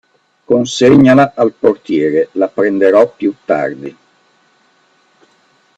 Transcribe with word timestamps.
Consegnala 0.51 1.31
al 1.37 1.53
portiere, 1.53 2.29
la 2.31 2.47
prenderò 2.47 3.07
piú 3.15 3.35
tardi. 3.45 3.95